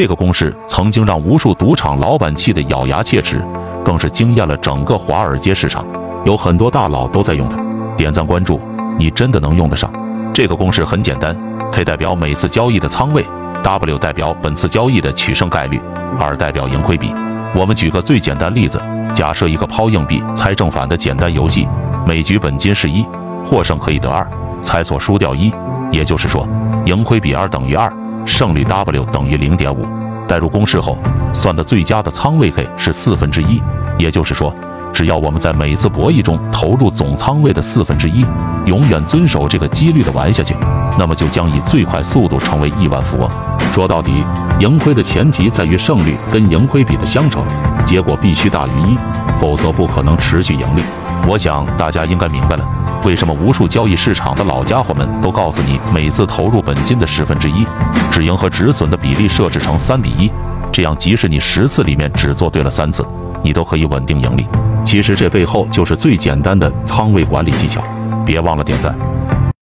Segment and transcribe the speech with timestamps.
[0.00, 3.44] 这个公式曾经让无数赌场老板气得咬牙切齿，
[3.84, 5.84] 更是惊艳了整个华尔街市场。
[6.24, 7.58] 有很多大佬都在用它。
[7.96, 8.60] 点赞关注，
[8.96, 9.90] 你真的能用得上？
[10.32, 11.36] 这个公式很简单
[11.72, 13.26] ，K 代表每次交易的仓位
[13.64, 15.80] ，W 代表本次交易的取胜概率，
[16.20, 17.12] 二代表盈亏比。
[17.52, 18.80] 我们举个最简单例子，
[19.12, 21.66] 假设一个抛硬币猜正反的简单游戏，
[22.06, 23.04] 每局本金是一，
[23.44, 24.24] 获胜可以得二，
[24.62, 25.52] 猜错输掉一，
[25.90, 26.46] 也就是说，
[26.86, 27.92] 盈亏比二等于二，
[28.28, 29.86] 胜率 W 等于零点五。
[30.28, 30.98] 代入公式后，
[31.32, 33.60] 算的最佳的仓位 K 是四分之一，
[33.98, 34.54] 也就是说。
[34.92, 38.26] 只要我们在每次博弈中投入总仓位的四分之一，
[38.66, 40.54] 永远遵守这个几率的玩下去，
[40.98, 43.30] 那么就将以最快速度成为亿万富翁。
[43.72, 44.24] 说到底，
[44.58, 47.42] 盈亏的前提在于胜率跟盈亏比的相乘，
[47.84, 48.98] 结果必须大于一，
[49.38, 50.82] 否则不可能持续盈利。
[51.28, 52.66] 我想大家应该明白了，
[53.04, 57.66] 为什么无数交易市场的老家伙们都告诉你，每次投入本金的十分之一，
[58.10, 60.30] 止盈和止损的比例设置成三比一，
[60.72, 63.06] 这样即使你十次里面只做对了三次，
[63.42, 64.46] 你都可以稳定盈利。
[64.82, 67.82] 其实这背后就是最简单的仓位管理技巧，
[68.24, 68.96] 别忘了点赞。